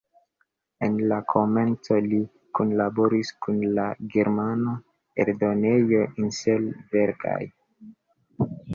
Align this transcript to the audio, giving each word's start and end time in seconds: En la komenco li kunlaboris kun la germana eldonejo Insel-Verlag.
En 0.85 0.95
la 1.11 1.19
komenco 1.33 1.97
li 2.05 2.21
kunlaboris 2.61 3.31
kun 3.47 3.61
la 3.77 3.87
germana 4.17 4.75
eldonejo 5.27 6.05
Insel-Verlag. 6.11 7.59